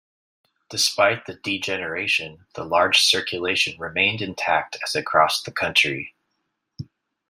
[0.71, 6.15] Despite the degeneration, the large circulation remained intact as it crossed the country.